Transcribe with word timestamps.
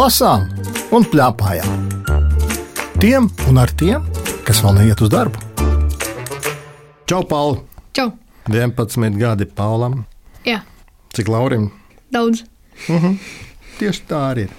lasām 0.00 0.46
un 0.96 1.04
plēpājām. 1.04 1.88
Tiem 3.00 3.26
un 3.50 3.60
ar 3.60 3.72
tiem, 3.76 4.06
kas 4.46 4.62
vēl 4.64 4.78
neiet 4.78 5.00
uz 5.04 5.10
darbu. 5.12 5.40
Čau, 7.10 7.20
Pauli! 7.28 7.60
Čau! 7.96 8.08
11 8.48 9.18
gadi 9.20 9.44
Paulam. 9.44 10.04
Jā, 10.46 10.62
Cik 11.12 11.28
Laurim? 11.28 11.68
daudz. 12.10 12.44
Tieši 13.80 14.06
tā 14.08 14.20
arī 14.30 14.46
ir. 14.48 14.54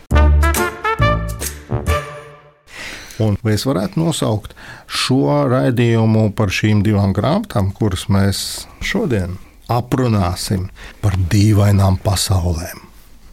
Un 3.21 3.38
es 3.54 3.65
varētu 3.70 4.01
nosaukt 4.01 4.54
šo 4.89 5.42
raidījumu 5.50 6.32
par 6.37 6.54
šīm 6.54 6.82
divām 6.86 7.14
grāmatām, 7.18 7.70
kuras 7.78 8.07
mēs 8.14 8.46
šodien 8.82 9.37
aprunāsim 9.70 10.70
par 11.01 11.18
dīvainām 11.34 12.00
pasaulēm? 12.06 12.82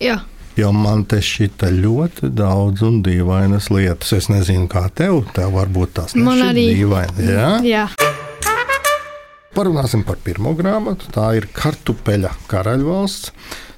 Jā, 0.04 0.20
Jo 0.58 0.72
man 0.74 1.04
te 1.06 1.20
šķita 1.22 1.68
ļoti 1.70 2.32
daudz 2.34 2.80
un 2.82 2.96
dīvainas 3.06 3.68
lietas. 3.70 4.10
Es 4.16 4.26
nezinu, 4.26 4.64
kā 4.66 4.88
tev, 4.90 5.20
tev 5.36 5.52
varbūt 5.54 6.00
nešķiet 6.00 6.42
arī. 6.48 6.64
dīvaini. 6.74 7.26
Ja? 7.30 7.50
jā. 7.62 7.84
Parunāsim 9.54 10.02
par 10.06 10.18
pirmo 10.24 10.56
grāmatu. 10.58 11.12
Tā 11.14 11.28
ir 11.38 11.46
Kartupeļa 11.54 12.32
karaļvalsts. 12.50 13.30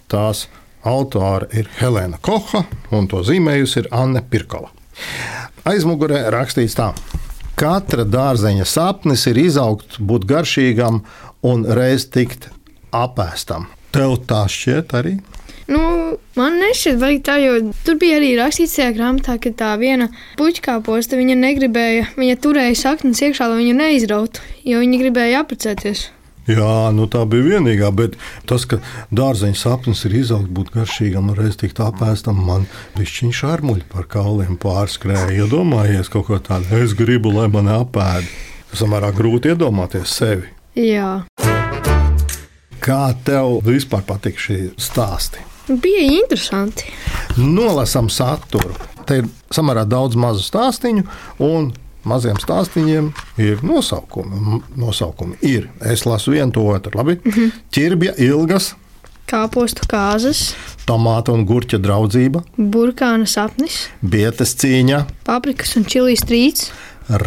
Tās 0.08 0.46
autore 0.88 1.50
ir 1.52 1.68
Helēna 1.82 2.16
Koha, 2.24 2.64
un 2.96 3.10
to 3.12 3.20
zīmējusi 3.28 3.82
ir 3.82 3.90
Anne 3.92 4.22
Pirkova. 4.24 4.72
Aizmugurē 5.68 6.22
rakstīts 6.32 6.78
tā. 6.80 6.94
Katra 7.60 8.06
dārzeņa 8.08 8.64
sapnis 8.64 9.26
ir 9.28 9.36
izaugt, 9.42 9.98
būt 10.00 10.24
garšīgam 10.32 11.02
un 11.44 11.68
reiz 11.68 12.08
tikt 12.08 12.48
apēstam. 12.96 13.68
Tev 13.92 14.16
tā 14.24 14.46
šķiet 14.48 14.96
arī? 14.96 15.18
Nu, 15.70 15.80
man 16.34 16.49
nešķiet, 16.60 17.00
vai 17.00 17.16
tā, 17.24 17.38
jo 17.42 17.72
tur 17.86 17.98
bija 18.00 18.20
arī 18.20 18.30
rakstīts 18.38 18.76
tajā 18.78 18.92
grāmatā, 18.96 19.36
ka 19.42 19.52
tā 19.56 19.72
viena 19.80 20.10
puķkāposta 20.38 21.18
viņa 21.18 21.36
negribēja, 21.40 22.06
viņa 22.20 22.38
turēja 22.44 22.78
saknes 22.78 23.22
iekšā, 23.26 23.48
lai 23.50 23.60
viņu 23.62 23.76
neizrautu, 23.78 24.44
jo 24.68 24.80
viņa 24.82 25.00
gribēja 25.02 25.42
apprecēties. 25.44 26.06
Jā, 26.50 26.90
nu 26.96 27.04
tā 27.10 27.22
bija 27.30 27.46
vienīgā, 27.56 27.90
bet 27.94 28.16
tas, 28.48 28.64
ka 28.66 28.80
dārzeņa 29.14 29.58
sapnis 29.60 30.02
ir 30.08 30.16
izaugt, 30.22 30.50
būt 30.50 30.72
garšīgam 30.74 31.30
un 31.30 31.38
reiz 31.38 31.58
tikt 31.60 31.82
apēstam, 31.84 32.40
man 32.46 32.64
višķiņš 32.98 33.42
šarmuļi 33.42 33.86
par 33.92 34.08
kauliem 34.10 34.56
pārskrēja. 34.60 35.28
Iedomājies 35.44 36.10
kaut 36.10 36.26
ko 36.30 36.40
tādu, 36.42 36.72
es 36.80 36.96
gribu, 36.98 37.30
lai 37.36 37.46
mani 37.52 37.76
apēd. 37.76 38.26
Tas 38.72 38.82
samērā 38.82 39.12
grūti 39.14 39.52
iedomāties 39.52 40.16
sevi. 40.16 40.50
Jā, 40.78 41.20
Kā 42.80 43.10
tev 43.28 43.58
vispār 43.66 44.00
patīk 44.08 44.38
šī 44.40 44.54
stāsti? 44.80 45.42
Bija 45.78 46.02
interesanti. 46.20 46.90
Nolasam 47.36 48.10
saturu. 48.10 48.74
Te 49.06 49.22
ir 49.22 49.30
samērā 49.54 49.86
daudz 49.88 50.18
mazu 50.18 50.42
stāstīņu, 50.44 51.06
un 51.46 51.70
maziem 52.06 52.38
stāstīņiem 52.40 53.10
ir 53.42 53.64
nosaukumi. 53.66 54.60
Nosaukumi 54.80 55.40
ir. 55.46 55.70
Es 55.80 56.06
lasu 56.06 56.34
vienu 56.36 56.54
to 56.54 56.66
otru. 56.72 56.94
Labi? 57.00 57.18
Čirbja 57.74 58.14
ilgas, 58.22 58.74
Kāpostu 59.30 59.84
kāzas, 59.86 60.56
tomāta 60.88 61.30
un 61.30 61.44
gurķa 61.46 61.78
draudzība, 61.78 62.40
burkāna 62.58 63.28
sapnis, 63.30 63.84
bietas 64.02 64.56
cīņa, 64.58 65.04
paprikas 65.22 65.76
un 65.78 65.84
čilijas 65.86 66.24
trīts, 66.26 66.64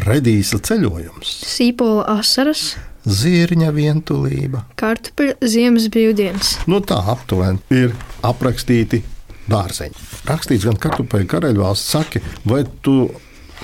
redīsa 0.03 0.59
ceļojums, 0.67 1.31
sīpola 1.47 2.03
asaras, 2.17 2.73
zirņa 3.05 3.71
vientulība. 3.75 4.63
kartupeļu 4.79 5.35
ziemas 5.41 5.89
brīvdienas. 5.91 6.55
Nu, 6.71 6.79
tā 6.79 6.99
aptuveni 7.13 7.59
ir 7.73 7.95
aprakstīti 8.23 9.03
dārzeņi. 9.51 10.07
Rakstīts 10.29 10.65
gan 10.69 10.79
kartupeļu 10.79 11.27
karaļvalsts, 11.33 11.93
saki, 11.95 12.23
vai 12.47 12.63
tu 12.85 13.11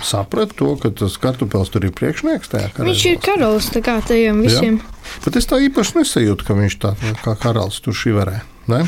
saprati 0.04 0.56
to, 0.60 0.74
ka 0.80 0.92
tas 0.96 1.18
kartupeļs 1.22 1.74
tur 1.74 1.88
ir 1.88 1.96
priekšnieks 1.96 2.54
Viņš 2.78 3.06
ir 3.10 3.20
karalis 3.24 3.70
tā 3.74 3.84
kā 3.84 4.00
tajiem 4.06 4.44
visiem. 4.46 4.80
Bet 5.26 5.40
es 5.40 5.50
tā 5.50 5.60
īpaši 5.66 6.00
nesajūtu, 6.00 6.48
ka 6.48 6.56
viņš 6.58 6.80
tā 6.84 6.94
kā 7.24 7.36
karalis 7.40 7.82
tur 7.84 7.98
šiverē. 7.98 8.40
Ne? 8.70 8.84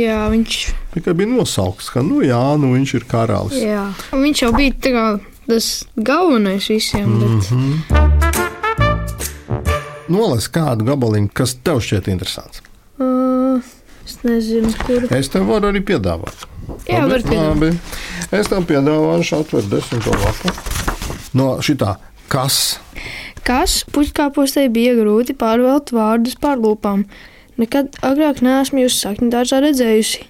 Jā, 0.00 0.24
viņš 0.32 0.56
Tikai 0.96 1.14
bija 1.14 1.30
nosaukts, 1.30 1.92
ka 1.94 2.02
nu, 2.02 2.18
jā, 2.26 2.40
nu, 2.58 2.72
viņš 2.74 2.94
ir 2.98 3.06
karalis. 3.10 3.60
Jā. 3.62 3.84
Viņš 4.10 4.42
jau 4.42 4.50
bija 4.56 4.74
kā 4.88 5.04
tas 5.46 5.70
galvenais 5.94 6.66
visiem. 6.72 7.14
Bet... 7.22 8.19
Nolas 10.10 10.48
kādu 10.52 10.86
gabaliņu, 10.88 11.30
kas 11.36 11.54
tev 11.64 11.80
šķiet 11.84 12.10
interesants. 12.10 12.64
Uh, 13.00 13.62
es 14.04 14.18
nezinu, 14.26 14.72
kur. 14.84 15.06
Es 15.14 15.30
tev 15.32 15.46
varu 15.50 15.70
arī 15.70 15.82
piedāvāt. 15.86 16.46
Jā, 16.90 17.06
piedāvāt. 17.06 17.32
Labi. 17.34 17.72
Es 18.34 18.50
tev 18.50 18.66
piedāvāšu 18.68 19.40
atvērt 19.40 19.70
desmito 19.72 20.14
lapu. 20.18 20.54
No 21.38 21.52
šitā, 21.62 21.94
kas 22.30 22.80
Kas 23.46 23.80
puķkāpostei 23.88 24.68
bija 24.72 24.92
grūti 24.98 25.34
pārvelt 25.38 25.94
vārdus 25.96 26.36
pār 26.40 26.60
lūpām? 26.60 27.06
Nekad 27.60 27.96
agrāk 28.04 28.42
neesmu 28.44 28.84
jūs 28.84 28.98
sakni 29.00 29.30
dārzā 29.32 29.62
redzējusi. 29.64 30.26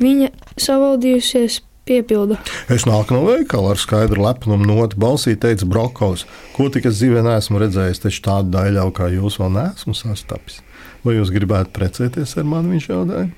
Viņa 0.00 0.30
savaldījusies 0.60 1.60
piepilda. 1.88 2.38
Es 2.72 2.86
nāku 2.88 3.16
no 3.16 3.22
veikala 3.26 3.74
ar 3.74 3.80
skaidru 3.80 4.22
lepnumu 4.22 4.66
noti 4.68 4.98
balsī, 5.00 5.34
teica 5.40 5.68
Brokovs. 5.68 6.26
Ko 6.56 6.68
tik 6.72 6.88
es 6.90 6.98
dzīvē 7.00 7.24
neesmu 7.26 7.60
redzējis, 7.62 8.02
taču 8.04 8.24
tādu 8.26 8.54
daļu 8.56 8.88
kā 8.96 9.10
jūs 9.12 9.38
vēl 9.42 9.54
neesmu 9.56 9.96
sastapis. 9.98 10.60
Vai 11.02 11.16
jūs 11.18 11.32
gribētu 11.34 11.74
precēties 11.74 12.36
ar 12.38 12.46
mani? 12.46 12.76
Viņš 12.76 12.90
jautāja. 12.92 13.30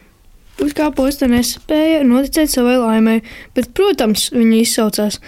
Puķkāposta 0.55 1.27
nespēja 1.27 2.05
noticēt 2.07 2.53
savai 2.53 2.77
laimei, 2.79 3.23
bet, 3.57 3.73
protams, 3.75 4.29
viņa 4.35 4.61
izsaucās, 4.61 5.19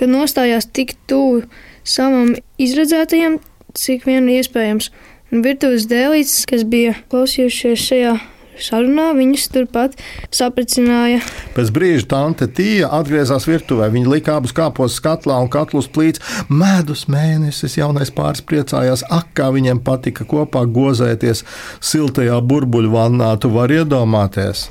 kad 0.00 0.08
nostājās 0.08 0.70
tik 0.72 0.94
tuvu 1.10 1.42
savam 1.84 2.32
izredzētajam, 2.60 3.40
cik 3.76 4.06
vien 4.08 4.30
iespējams. 4.32 4.88
Un 5.30 5.44
virtuves 5.44 5.84
dēlītes, 5.90 6.46
kas 6.50 6.64
bija 6.66 6.96
klausījušies 7.12 7.84
šajā 7.90 8.14
sarunā, 8.58 9.10
viņas 9.16 9.46
turpat 9.54 9.96
sapricināja. 10.34 11.20
Pēc 11.56 11.72
brīža 11.74 12.08
tante 12.10 12.48
Tīja 12.50 12.90
atgriezās 13.00 13.46
virtuvē. 13.48 13.90
Viņa 13.94 14.12
lika 14.12 14.36
abus 14.40 14.54
kāpos 14.56 14.98
katlā 15.04 15.38
un 15.42 15.50
katlus 15.52 15.88
plīts. 15.92 16.22
Mēdus 16.50 17.06
mēnesis 17.12 17.78
jaunais 17.80 18.12
pāris 18.14 18.42
priecājās, 18.42 19.04
ak, 19.10 19.32
kā 19.38 19.50
viņiem 19.54 19.82
patika 19.86 20.26
kopā 20.28 20.66
gozēties 20.66 21.44
siltajā 21.80 22.40
burbuļu 22.42 22.94
vannā. 22.94 23.34
Tu 23.40 23.52
vari 23.54 23.80
iedomāties. 23.84 24.68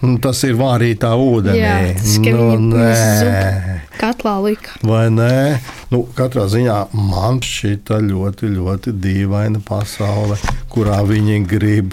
Un 0.00 0.14
Tas 0.22 0.38
ir 0.48 0.54
vārītā 0.56 1.10
ūdenī. 1.12 1.58
Jā, 1.60 1.72
tas, 1.98 2.14
nu, 2.24 2.44
nē. 2.72 3.80
katlā 4.00 4.38
lika. 4.46 4.78
Vai 4.86 5.10
nē? 5.12 5.58
Nu, 5.92 6.06
katrā 6.16 6.46
ziņā 6.48 6.76
man 6.96 7.42
šķita 7.44 7.98
ļoti, 8.06 8.48
ļoti 8.54 8.94
dīvaina 8.96 9.60
pasaule, 9.66 10.38
kurā 10.72 11.02
viņi 11.04 11.42
grib, 11.50 11.92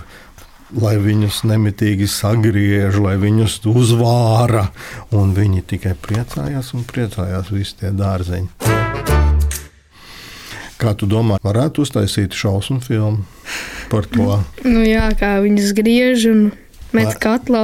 lai 0.75 0.97
viņus 0.99 1.43
nemitīgi 1.47 2.07
sagriež, 2.11 2.97
lai 2.99 3.15
viņus 3.21 3.61
uzvāra. 3.71 4.67
Un 5.15 5.31
viņi 5.37 5.63
tikai 5.73 5.95
priecājās 5.95 6.73
un 6.75 6.83
priecājās 6.87 7.51
visi 7.53 7.77
tie 7.81 7.93
dārzeņi. 7.95 8.49
Kā 10.77 10.93
tu 10.93 11.07
domā, 11.09 11.39
varētu 11.41 11.81
uztaisīt 11.87 12.35
šausmu 12.37 12.83
filmu 12.85 13.23
par 13.89 14.05
to? 14.11 14.43
Nu, 14.61 14.83
jā, 14.85 15.07
kā 15.17 15.39
viņas 15.41 15.71
griež 15.77 16.27
un 16.29 16.43
met 16.93 17.15
Vai- 17.15 17.21
katlā. 17.23 17.63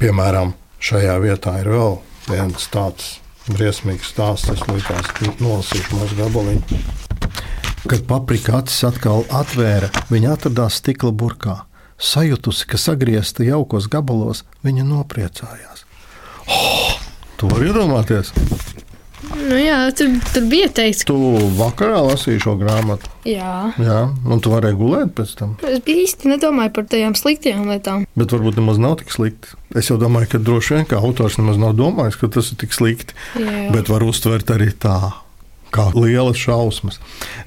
Piemēram, 0.00 0.54
šajā 0.82 1.14
vietā 1.22 1.60
ir 1.60 1.70
vēl 1.70 2.00
viens 2.26 2.66
tāds 2.72 3.20
briesmīgs 3.46 4.10
stāsts, 4.10 4.48
kas 4.50 4.64
likās 4.66 5.12
nolasīšu 5.38 6.00
mazu 6.00 6.18
gabaliņu. 6.18 6.80
Kad 7.84 8.06
paprika 8.08 8.58
acis 8.58 8.82
atkal 8.88 9.26
atvēra, 9.28 9.92
viņa 10.10 10.34
atradās 10.34 10.80
stikla 10.80 11.12
burkā. 11.12 11.60
Sajutusi, 11.98 12.66
ka 12.66 12.78
sagriezta 12.80 13.44
jaukos 13.46 13.86
gabalos, 13.90 14.42
viņa 14.66 14.84
nopriecājās. 14.88 15.84
Oh, 16.50 16.98
tu 17.40 17.48
vari 17.52 17.70
iedomāties, 17.72 18.34
Nu, 19.34 19.56
jā, 19.56 19.88
tur, 19.96 20.10
tur 20.34 20.44
bija 20.52 20.66
teikts, 20.68 21.00
ka. 21.02 21.08
tu 21.14 21.48
vakarā 21.56 21.96
lasīji 22.04 22.42
šo 22.44 22.52
grāmatu. 22.60 23.08
Jā, 23.26 23.72
Jā, 23.80 23.96
un 24.30 24.40
tu 24.44 24.52
varēji 24.52 24.76
gulēt 24.78 25.14
pēc 25.16 25.32
tam. 25.38 25.54
es 25.64 25.80
īsti 25.90 26.28
nedomāju 26.28 26.74
par 26.76 26.84
tajām 26.92 27.16
sliktajām 27.16 27.64
lietām. 27.72 28.04
Bet 28.20 28.34
varbūt 28.36 28.60
nemaz 28.60 28.78
nav 28.78 28.98
tik 29.00 29.10
slikti. 29.16 29.56
Es 29.74 29.88
jau 29.90 29.96
domāju, 29.98 30.28
ka 30.36 30.38
droši 30.44 30.76
vien 30.76 30.86
kā 30.86 31.00
autors 31.00 31.38
nemaz 31.40 31.56
nav 31.58 31.72
domājis, 31.74 32.20
ka 32.20 32.28
tas 32.36 32.52
ir 32.52 32.60
tik 32.62 32.76
slikti. 32.76 33.16
Jā. 33.40 33.72
Bet 33.74 33.88
var 33.88 34.04
uztvert 34.06 34.52
arī 34.54 34.70
tā, 34.76 34.98
kā 35.74 35.88
lielas 35.96 36.36
šausmas. 36.44 37.00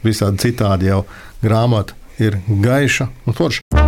Visādi 0.03 0.49
citādi 0.49 0.89
jau 0.89 1.05
grāmata 1.45 1.93
ir 2.19 2.41
gaiša 2.49 3.11
un 3.29 3.37
forša. 3.37 3.86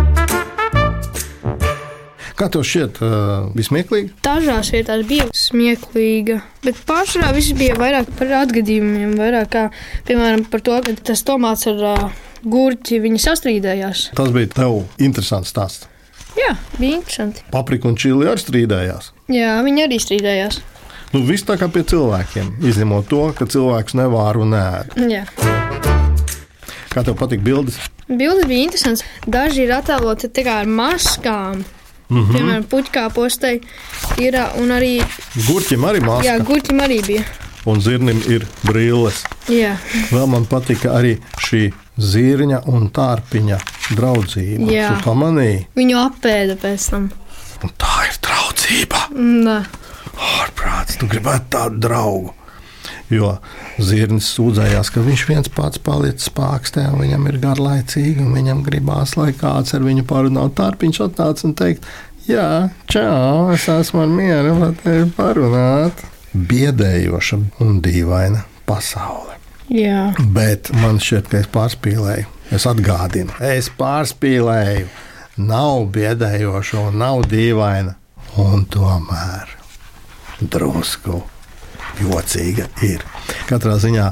Kā 2.40 2.46
tev 2.48 2.62
šķiet, 2.64 2.98
uh, 3.04 3.50
vismieklīgi? 3.52 4.14
Dažās 4.24 4.70
vietās 4.72 5.02
bija 5.04 5.26
smieklīga, 5.36 6.38
bet 6.64 6.78
pārsvarā 6.88 7.34
viss 7.36 7.52
bija 7.52 7.74
vairāk 7.76 8.08
par 8.16 8.30
atgadījumiem. 8.38 9.10
Vairāk 9.18 9.50
kā, 9.52 9.64
piemēram, 10.08 10.46
par 10.48 10.62
to, 10.64 10.78
ka 10.86 10.94
tas 11.10 11.20
tomāts 11.28 11.68
ar 11.68 11.82
uh, 11.84 12.22
gurķi 12.40 13.02
viņi 13.04 13.20
sastrīdējās. 13.20 14.04
Tas 14.16 14.32
bija 14.32 14.48
tev 14.54 14.78
interesants 14.96 15.52
stāsts. 15.52 15.84
Jā, 16.38 16.54
bija 16.78 17.02
interesanti. 17.02 17.44
Paprika 17.52 17.90
un 17.90 17.98
čili 18.00 18.24
arī 18.30 18.40
strīdējās. 18.40 19.10
Jā, 19.34 19.58
viņi 19.66 19.84
arī 19.84 19.98
strīdējās. 20.00 20.62
Nu, 21.12 21.20
viss 21.26 21.44
tā 21.44 21.58
kā 21.60 21.68
pie 21.68 21.82
cilvēkiem, 21.90 22.54
izņemot 22.70 23.10
to, 23.10 23.26
ka 23.36 23.50
cilvēks 23.52 23.98
nevār 23.98 24.38
un 24.40 24.54
nē. 24.56 25.20
Kā 26.88 27.04
tev 27.04 27.18
patīk 27.20 27.44
bildes? 27.44 27.76
Bildes 28.08 28.48
bija 28.48 28.70
interesantas. 28.70 29.04
Daži 29.28 29.66
ir 29.66 29.74
attēloti 29.76 30.32
ar 30.48 30.72
maskām. 30.80 31.66
Mm. 32.10 32.16
-hmm. 32.24 32.32
Piemēram, 32.36 32.64
puķkā 32.70 33.04
postei 33.14 33.60
ir 34.18 34.34
un 34.58 34.68
arī, 34.74 35.02
Gurķim 35.46 35.84
arī 35.86 36.00
mākslinieks. 36.00 36.26
jā, 36.26 36.38
gurķim 36.44 36.80
arī 36.82 37.06
bija. 37.06 37.22
un 37.66 37.80
zirnim 37.80 38.22
ir 38.28 38.46
brilles. 38.64 39.22
Jā, 39.48 39.76
Vēl 40.10 40.26
man 40.26 40.46
patika 40.46 40.88
arī 40.98 41.18
šī 41.38 41.72
zirņa 41.98 42.62
un 42.66 42.88
tārpiņa 42.90 43.58
draudzība. 43.96 44.72
Jā. 44.72 44.88
Tu 44.96 45.04
pamanīji? 45.10 45.66
viņu 45.76 45.96
apēda 46.10 46.56
pēc 46.56 46.90
tam. 46.90 47.10
Un 47.62 47.70
tā 47.78 48.04
ir 48.08 48.16
draudzība. 48.22 48.96
Nē. 49.14 49.64
Ārprāts, 50.20 50.96
tu 50.98 51.06
gribētu 51.06 51.44
tādu 51.50 51.78
draugu. 51.78 52.34
Jo 53.10 53.32
zirnis 53.82 54.28
sūdzējās, 54.36 54.92
ka 54.94 55.02
viņš 55.02 55.24
viens 55.26 55.50
pats 55.50 55.80
palicis 55.82 56.28
spākstē, 56.30 56.84
un 56.92 57.02
viņam 57.02 57.26
ir 57.26 57.40
garlaicīgi, 57.42 58.22
un 58.22 58.36
viņam 58.36 58.62
gribās, 58.66 59.16
lai 59.18 59.32
kāds 59.34 59.74
ar 59.74 59.82
viņu 59.86 60.06
parunātu. 60.06 60.54
Tārpiņš 60.60 61.02
atnāca 61.08 61.48
un 61.48 61.56
teikt, 61.58 61.88
jā, 62.30 62.70
čau, 62.90 63.50
es 63.56 63.66
esmu 63.72 64.04
ar 64.04 64.14
mieru, 64.14 64.54
lai 64.62 64.70
tevi 64.84 65.10
parunātu. 65.16 66.06
Biedējoša 66.30 67.40
un 67.66 67.80
dīvaina 67.82 68.44
pasaule. 68.68 69.34
Jā. 69.70 70.12
Bet 70.34 70.70
man 70.74 71.02
šķiet, 71.02 71.30
ka 71.30 71.42
es 71.42 71.50
pārspīlēju. 71.50 72.30
Es 72.54 72.66
atgādinu, 72.66 73.34
es 73.46 73.70
pārspīlēju. 73.78 74.86
Nav 75.46 75.84
biedējoša 75.94 76.86
un 76.88 76.98
nav 77.02 77.24
dīvaina. 77.30 77.94
Un 78.38 78.62
tomēr 78.70 79.50
drusku 80.40 81.20
jocīga 82.02 82.68
ir. 82.86 83.04
Katrā 83.48 83.76
ziņā 83.80 84.06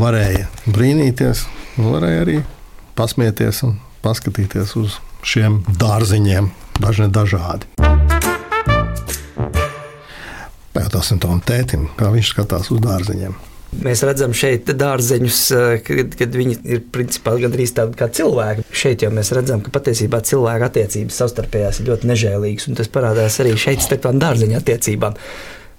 varēja 0.00 0.46
brīnīties, 0.68 1.46
varēja 1.80 2.22
arī 2.26 2.38
pasmieties 2.98 3.62
un 3.66 3.76
paskatīties 4.04 4.76
uz 4.80 5.00
šiem 5.26 5.62
dārziņiem, 5.80 6.52
dažni 6.80 7.10
dažādi. 7.12 7.68
Pajautāsim 10.76 11.20
tam 11.22 11.40
tētim, 11.40 11.88
kā 11.96 12.12
viņš 12.12 12.32
skatās 12.34 12.72
uz 12.74 12.82
dārziņiem. 12.84 13.36
Mēs 13.82 14.00
redzam 14.06 14.32
šeit 14.36 14.70
dārzeņus, 14.78 15.40
kad, 15.84 16.14
kad 16.16 16.36
viņi 16.38 16.54
ir 16.70 16.84
principā 16.92 17.34
gandrīz 17.40 17.74
tādi 17.76 17.98
kā 17.98 18.08
cilvēki. 18.14 18.64
Šeit 18.70 19.02
jau 19.04 19.10
mēs 19.12 19.32
redzam, 19.36 19.60
ka 19.64 19.72
patiesībā 19.74 20.22
cilvēku 20.24 20.68
attiecības 20.68 21.18
savstarpējās 21.20 21.82
ir 21.82 21.90
ļoti 21.90 22.10
nežēlīgas, 22.12 22.68
un 22.70 22.78
tas 22.78 22.92
parādās 22.92 23.40
arī 23.42 23.56
šeit 23.60 23.84
starp 23.84 24.06
tām 24.06 24.20
dārzeņu 24.22 24.56
attiecībām. 24.60 25.18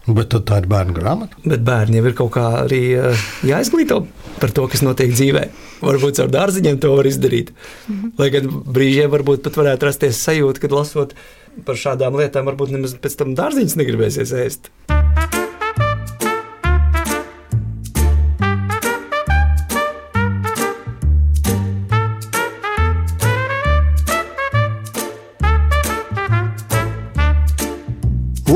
Bet 0.08 0.32
tā 0.32 0.62
ir 0.62 0.68
bērnu 0.72 0.96
grāmata. 0.96 1.40
Bet 1.44 1.66
bērniem 1.68 2.06
ir 2.08 2.16
kaut 2.16 2.32
kā 2.38 2.46
arī 2.62 2.82
eh, 2.96 3.26
jāizglīto 3.48 4.06
par 4.40 4.54
to, 4.56 4.68
kas 4.72 4.84
notiek 4.86 5.12
dzīvē. 5.12 5.44
Varbūt 5.84 6.22
ar 6.24 6.32
dārziņiem 6.32 6.80
to 6.82 6.94
var 6.96 7.10
izdarīt. 7.10 7.52
Lai 8.20 8.30
gan 8.34 8.48
brīžiem 8.48 9.12
varbūt 9.14 9.44
pat 9.46 9.60
varētu 9.60 9.90
rasties 9.90 10.22
sajūta, 10.24 10.64
kad 10.64 10.78
lasot 10.78 11.18
par 11.68 11.80
šādām 11.80 12.20
lietām, 12.22 12.48
varbūt 12.48 12.72
nemaz 12.76 12.96
pēc 13.02 13.20
tam 13.20 13.36
dārziņus 13.38 13.80
negribēsies 13.82 14.36
ēst. 14.46 14.72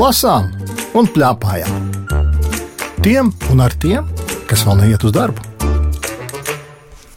lasām 0.02 0.48
un 0.98 1.08
plēpājām. 1.08 1.88
Tiem 3.02 3.32
un 3.52 3.64
ar 3.64 3.74
tiem, 3.80 4.06
kas 4.50 4.64
vēl 4.66 4.82
neiet 4.82 5.04
uz 5.06 5.14
darbu. 5.14 5.48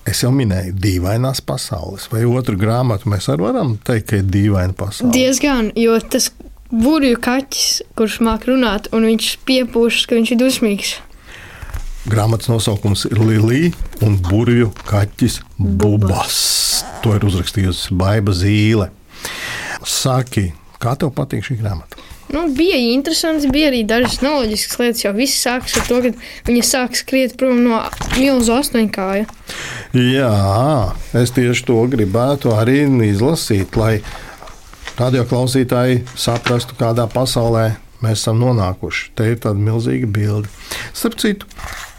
Es 0.06 0.22
jau 0.22 0.30
minēju, 0.32 0.76
dīvainās 0.80 1.42
pasaules, 1.44 2.06
vai 2.12 2.24
otru 2.30 2.56
grāmatu 2.62 3.10
mēs 3.12 3.28
arī 3.34 3.48
varam 3.48 3.74
teikt, 3.84 4.12
ka 4.12 4.20
ir 4.22 4.30
dīvaina 4.32 4.76
pasaule. 4.78 5.12
Diezgan, 5.16 5.72
jo 5.76 5.98
tas 6.00 6.30
burbuļu 6.72 7.18
kaķis, 7.26 7.72
kurš 7.98 8.20
māca 8.26 8.52
runāt, 8.52 8.88
un 8.96 9.10
viņš 9.10 9.32
piepūšas, 9.50 10.08
ka 10.08 10.20
viņš 10.20 10.34
ir 10.36 10.40
dusmīgs. 10.40 10.94
Grāmatas 12.06 12.52
nosaukums 12.52 13.08
ir 13.10 13.18
Lilija 13.18 13.74
un 14.06 14.20
Burbuļu 14.22 14.70
kaķis 14.86 15.40
Bubas. 15.58 16.38
To 17.02 17.16
ir 17.18 17.26
uzrakstījusi 17.26 17.98
Baiva 17.98 18.36
Zīle. 18.38 18.92
Saki, 19.82 20.52
kā 20.82 20.94
tev 21.02 21.16
patīk 21.18 21.48
šī 21.48 21.58
grāmata? 21.64 22.05
Nu, 22.36 22.48
bija 22.52 22.76
interesanti, 22.76 23.48
bija 23.48 23.70
arī 23.72 23.86
dažas 23.88 24.18
neloģiskas 24.20 24.80
lietas, 24.82 25.04
jo 25.06 25.12
viss 25.16 25.40
sākas 25.40 25.78
ar 25.80 25.86
to, 25.88 26.02
ka 26.04 26.50
viņa 26.50 26.64
sāk 26.68 26.98
skriet 27.00 27.38
prom 27.40 27.62
no 27.64 27.78
milzu 28.18 28.58
astoņkāja. 28.58 29.24
Jā, 29.96 30.32
es 31.16 31.32
tieši 31.32 31.64
to 31.70 31.78
gribētu 31.94 32.52
arī 32.52 32.82
izlasīt, 33.08 33.80
lai 33.80 34.02
radioklausītāji 35.00 36.02
saprastu, 36.20 36.76
kādā 36.76 37.08
pasaulē 37.14 37.70
mēs 38.04 38.26
esam 38.26 38.44
nonākuši. 38.44 39.14
Te 39.16 39.30
ir 39.32 39.40
tāda 39.46 39.56
milzīga 39.70 40.12
bilde. 40.18 40.52
Starp 40.92 41.16
citu, 41.24 41.48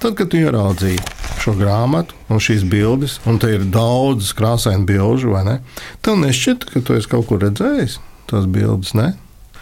tad, 0.05 0.19
kad 0.21 0.29
tu 0.29 0.43
ieraudzīji 0.43 1.00
šo 1.41 1.56
grāmatu 1.56 2.12
un 2.29 2.44
šīs 2.44 2.69
bildes, 2.69 3.23
un 3.25 3.41
te 3.41 3.55
ir 3.56 3.65
daudz 3.73 4.35
krāsainu 4.37 4.85
bilžu, 4.85 5.33
vai 5.33 5.47
ne? 5.49 5.56
Tev 6.05 6.21
nešķiet, 6.21 6.69
ka 6.75 6.85
tu 6.85 7.00
esi 7.00 7.09
kaut 7.09 7.31
kur 7.33 7.41
redzējis 7.41 7.97
tās 8.29 8.44
bildes, 8.53 8.93
ne? 8.99 9.15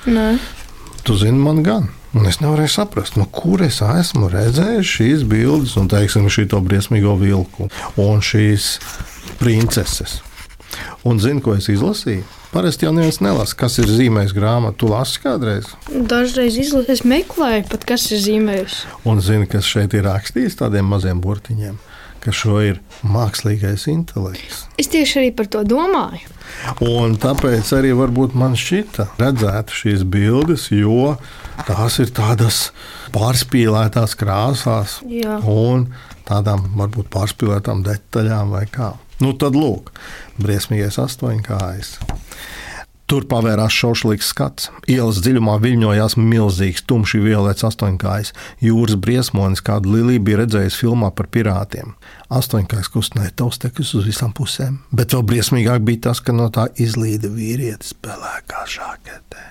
Nē, 0.04 0.28
Tu 1.04 1.14
zini, 1.20 1.36
man 1.36 1.60
gan. 1.60 1.90
Un 2.16 2.24
es 2.30 2.38
nevarēju 2.40 2.70
saprast, 2.72 3.18
no 3.20 3.26
kur 3.28 3.60
es 3.60 3.82
esmu 3.84 4.30
redzējis 4.32 4.88
šīs 4.88 5.24
bildes, 5.28 5.74
un 5.76 5.90
teiksim, 5.92 6.30
šī 6.32 6.46
briesmīgo 6.64 7.12
vilku 7.20 7.66
un 8.00 8.22
šīs 8.24 8.78
princeses. 9.36 10.22
Un 11.04 11.20
zini, 11.20 11.42
ko 11.44 11.58
es 11.58 11.68
izlasīju? 11.68 12.24
Parasti 12.54 12.86
jau 12.86 12.94
neviens 12.94 13.20
nelasa, 13.20 13.56
kas 13.58 13.76
ir 13.82 13.90
zīmējis 13.90 14.32
grāmatu. 14.32 14.78
Tu 14.80 14.90
lasi 14.94 15.20
kādreiz, 15.20 15.68
dažreiz 15.90 16.56
izlasīju, 16.62 17.10
meklēju, 17.12 17.66
pat, 17.68 17.84
kas 17.92 18.06
ir 18.14 18.22
zīmējis. 18.24 18.78
un 19.04 19.20
zini, 19.20 19.50
kas 19.50 19.68
šeit 19.68 19.92
ir 19.98 20.06
rakstījis 20.08 20.56
tādiem 20.62 20.88
maziem 20.88 21.20
burtiņiem, 21.20 21.76
ka 22.24 22.32
šo 22.34 22.58
ir 22.64 22.80
mākslīgais 23.04 23.86
intelekts. 23.92 24.64
Es 24.80 24.88
tieši 24.92 25.20
arī 25.20 25.30
par 25.36 25.50
to 25.52 25.62
domāju. 25.68 26.24
Un 26.84 27.16
tāpēc 27.20 27.70
arī 27.76 27.92
man 28.38 28.56
šķita 28.58 29.08
redzēt 29.20 29.72
šīs 29.74 30.04
bildes, 30.08 30.70
jo 30.72 31.16
tās 31.68 31.98
ir 32.02 32.12
tādas 32.14 32.70
pārspīlētās 33.14 34.16
krāsās 34.18 35.00
Jā. 35.08 35.38
un 35.44 35.88
tādām 36.28 36.70
varbūt 36.78 37.10
pārspīlētām 37.12 37.84
detaļām 37.86 38.54
vai 38.54 38.64
kā. 38.70 38.94
Nu 39.22 39.32
tad 39.38 39.54
lūk, 39.54 39.92
briesmīgais 40.42 40.98
astoņkājs. 40.98 41.98
Tur 43.04 43.26
pavērās 43.28 43.74
šaušalīgs 43.76 44.30
skats. 44.32 44.70
Ielas 44.88 45.18
dziļumā 45.24 45.58
viļņojās 45.60 46.16
milzīgs, 46.16 46.86
tumši 46.88 47.20
violets 47.20 47.66
astoņkājs. 47.68 48.32
Jūras 48.64 48.96
briesmonis, 48.96 49.60
kādu 49.64 49.92
Lilija 49.92 50.22
bija 50.24 50.40
redzējusi 50.40 50.80
filmā 50.86 51.10
par 51.12 51.28
pirātiem. 51.34 51.92
Astoņkājs 52.32 52.88
kustināja 52.94 53.34
taustekļus 53.42 53.92
uz 54.00 54.08
visām 54.08 54.32
pusēm, 54.36 54.78
bet 54.88 55.12
vēl 55.12 55.26
briesmīgāk 55.34 55.84
bija 55.84 56.06
tas, 56.08 56.24
ka 56.24 56.32
no 56.32 56.48
tā 56.54 56.70
izlīda 56.80 57.28
vīrietis 57.28 57.92
pelēkā 58.00 58.64
žaketē. 58.78 59.50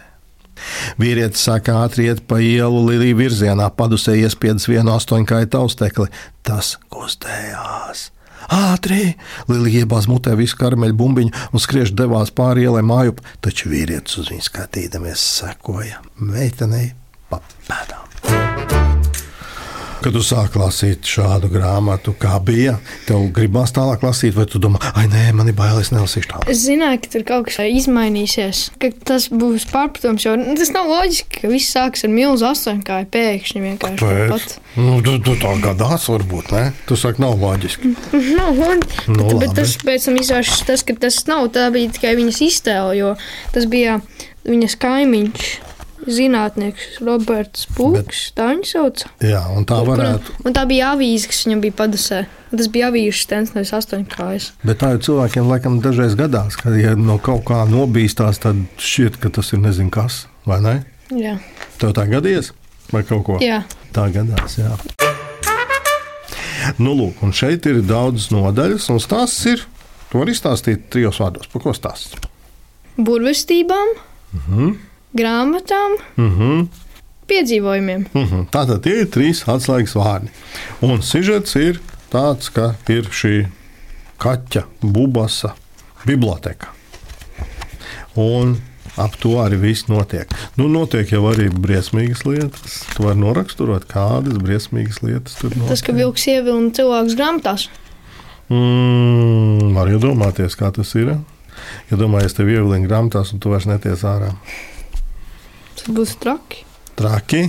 Vīrietis 0.98 1.44
sāka 1.46 1.78
ātri 1.84 2.08
iet 2.10 2.24
pa 2.26 2.40
ielu 2.42 2.82
Lilija 2.88 3.20
virzienā, 3.20 3.70
padusē 3.78 4.16
iespiedis 4.18 4.66
vienu 4.72 4.96
astoņkāju 4.96 5.52
taustekli. 5.54 6.10
Tas 6.42 6.78
kustējās. 6.94 8.13
Ātri! 8.52 9.14
Lilija 9.52 9.84
iebāz 9.84 10.08
mutē 10.12 10.36
visu 10.40 10.58
karameļu 10.60 10.98
bumbiņu 11.00 11.44
un 11.52 11.64
skriež 11.64 11.94
devās 11.98 12.34
pāri 12.36 12.68
ielai 12.68 12.84
mājup, 12.86 13.22
taču 13.44 13.72
vīrietis 13.74 14.20
uz 14.24 14.34
viņu 14.34 14.48
skatīdamies 14.50 15.28
sekoja 15.42 16.02
meitenei 16.20 16.92
pa 17.30 17.42
pēdām. 17.70 18.13
Kad 20.04 20.18
tu 20.18 20.20
sāki 20.26 20.60
lasīt 20.60 21.08
šādu 21.08 21.48
grāmatu, 21.48 22.12
kā 22.20 22.36
bija, 22.44 22.74
tev 23.08 23.30
gribās 23.36 23.72
tālāk 23.72 24.02
lasīt, 24.04 24.34
vai 24.36 24.44
tu 24.52 24.60
domā, 24.60 24.82
ah, 24.92 25.06
nē, 25.08 25.30
man 25.38 25.48
ir 25.48 25.56
bail, 25.56 25.78
es 25.80 25.94
nelasīšu 25.96 26.28
tālāk. 26.28 26.50
Es 26.52 26.66
zināju, 26.66 27.00
ka 27.06 27.12
tur 27.14 27.24
kaut 27.30 27.48
kas 27.48 27.62
izmainīsies, 27.64 28.66
ka 28.84 28.90
tas 29.08 29.30
būs 29.32 29.64
pārpratums. 29.72 30.28
Nu, 30.42 30.58
tas 30.60 30.74
nav 30.76 30.92
loģiski, 30.92 31.40
ka 31.40 31.54
viss 31.54 31.72
sākas 31.72 32.04
ar 32.04 32.12
milzu 32.12 32.50
astoņkāju 32.50 33.10
pēkšņi 33.16 33.64
vienkārši 33.64 34.04
tāpat. 34.04 34.58
nu, 34.84 35.00
tu, 35.08 35.16
tu 35.24 35.38
tā 35.40 35.56
gadās, 35.64 36.10
varbūt, 36.12 36.52
ne? 36.52 36.66
Tu 36.90 37.00
saki, 37.00 37.24
nav 37.24 37.40
loģiski. 37.40 37.96
Nav 38.42 38.60
loģiski. 38.60 39.08
Nu, 39.08 39.32
bet, 39.32 39.46
bet 39.46 39.60
tas 39.62 39.78
pēc 39.88 40.10
tam 40.10 40.20
izvēršas 40.20 40.66
tas, 40.68 40.84
ka 40.84 41.00
tas 41.08 41.24
nav. 41.32 41.48
Tā 41.56 41.70
bija 41.72 41.96
tikai 41.96 42.18
viņas 42.20 42.44
iztēle, 42.44 42.98
jo 43.00 43.16
tas 43.56 43.72
bija 43.72 44.02
viņas 44.44 44.82
kaimiņš. 44.84 45.54
Zinātnieks 46.08 47.00
Roberts 47.06 47.68
Pūks. 47.76 48.24
Tā 48.38 48.50
viņa 48.52 48.68
sauc. 48.70 49.04
Jā, 49.24 49.42
un 49.56 49.66
tā 49.70 49.80
varētu. 49.88 50.36
Un 50.46 50.56
tā 50.56 50.64
bija 50.70 50.94
avīze, 50.96 51.28
kas 51.32 51.44
viņam 51.48 51.62
bija 51.64 51.78
padusē. 51.84 52.22
Un 52.52 52.60
tas 52.62 52.70
bija 52.74 52.90
avīzes 52.92 53.22
stends, 53.26 53.54
nevis 53.56 53.74
astoņkājas. 53.74 54.50
Bet 54.64 54.82
tā 54.84 54.92
jau 54.94 55.02
cilvēkiem 55.10 55.48
laikam 55.50 55.80
dažreiz 55.84 56.16
gadās, 56.20 56.58
ka, 56.60 56.74
ja 56.78 56.94
no 57.00 57.18
kaut 57.24 57.46
kā 57.50 57.64
nobīstās, 57.70 58.42
tad 58.44 58.60
šķiet, 58.78 59.18
ka 59.24 59.32
tas 59.40 59.54
ir 59.56 59.64
nezinu 59.64 59.90
kas, 59.94 60.26
vai 60.46 60.60
ne? 60.66 60.76
Jā. 61.14 61.38
Tev 61.82 61.96
tā 61.98 62.06
gadījies? 62.12 62.52
Vai 62.94 63.02
kaut 63.08 63.24
ko? 63.26 63.40
Jā. 63.42 63.64
Tā 63.96 64.10
gadās, 64.14 64.60
jā. 64.62 64.76
Nu, 66.80 66.94
lūk, 66.96 67.20
un 67.26 67.34
šeit 67.36 67.66
ir 67.68 67.82
daudz 67.84 68.30
nodaļas, 68.32 68.86
un 68.94 69.02
stāsts 69.04 69.44
ir. 69.52 69.66
Tu 70.12 70.20
vari 70.22 70.32
izstāstīt 70.36 70.86
trijos 70.94 71.18
vārdos, 71.20 71.50
par 71.52 71.64
ko 71.66 71.74
stāsts. 71.76 72.14
Burvestībām, 72.98 73.96
Mhm. 74.34 74.72
Grāmatām, 75.16 75.98
Mhm. 76.18 76.68
piedzīvojumiem. 77.28 78.06
Mhm. 78.14 78.48
Tātad 78.52 78.82
tie 78.84 79.02
ir 79.02 79.06
trīs 79.08 79.44
atslēgas 79.46 79.96
vārdi. 79.96 80.30
Un 80.82 81.00
sižets 81.02 81.56
ir 81.56 81.80
tāds, 82.12 82.52
ka 82.54 82.76
ir 82.90 83.04
šī 83.04 83.48
kaķa 84.20 84.64
bubasa 84.82 85.54
biblioteka. 86.06 86.68
Un 88.16 88.62
ap 88.98 89.16
to 89.18 89.30
arī 89.42 89.58
viss 89.60 89.88
notiek. 89.90 90.30
Nu, 90.56 90.68
notiek 90.70 91.10
jau 91.10 91.24
arī 91.32 91.48
briesmīgas 91.50 92.22
lietas. 92.28 92.84
Tu 92.94 93.04
vari 93.04 93.18
noraksturot, 93.18 93.88
kādas 93.90 94.38
briesmīgas 94.38 95.02
lietas 95.02 95.34
tur 95.40 95.50
notiek. 95.56 95.68
Tas, 95.70 95.82
ka 95.82 95.94
vilks 95.94 96.28
ievilna 96.30 96.70
cilvēkus 96.78 97.16
grāmatās. 97.18 97.68
Mm, 98.54 99.74
var 99.74 99.88
iedomāties, 99.90 100.56
kā 100.60 100.70
tas 100.76 100.94
ir. 101.00 101.16
Ja 101.90 101.98
domājies, 101.98 102.36
tev 102.38 102.52
ievilina 102.52 102.86
grāmatās, 102.88 103.32
un 103.34 103.40
tu 103.42 103.50
vairs 103.54 103.66
neties 103.70 104.04
ārā. 104.06 104.34
Tas 105.80 105.90
būs 105.94 106.16
traki. 106.22 106.64
Traki, 107.00 107.44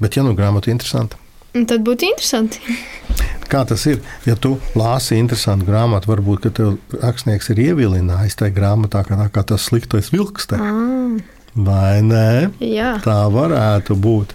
bet 0.00 0.16
ja 0.16 0.24
nu 0.26 0.34
grāmata 0.38 0.72
interesanta. 0.72 1.18
Un 1.56 1.64
tad 1.68 1.84
būtu 1.86 2.08
interesanti. 2.10 2.60
Kā 3.52 3.62
tas 3.68 3.84
ir? 3.86 4.00
Ja 4.26 4.34
tu 4.34 4.56
lāsi 4.76 5.16
interesantu 5.20 5.68
grāmatu, 5.68 6.10
varbūt 6.10 6.48
tev 6.56 6.76
rakstnieks 6.98 7.52
ir 7.54 7.60
ievilinājis 7.68 8.34
tajā 8.40 8.54
grāmatā, 8.56 9.04
kā, 9.06 9.14
tā, 9.20 9.28
kā 9.30 9.44
tas 9.46 9.68
sliktais 9.70 10.10
vilks. 10.10 10.48
Ah, 10.56 11.14
Vai 11.56 12.02
ne? 12.04 12.50
jā, 12.60 12.96
Tā 13.04 13.20
varētu 13.32 13.94
būt. 13.96 14.34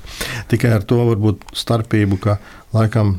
Tikai 0.50 0.71
ar 0.79 0.86
to 0.88 1.01
varbūt 1.12 1.43
starpību, 1.53 2.17
ka 2.24 2.38
laikam 2.74 3.17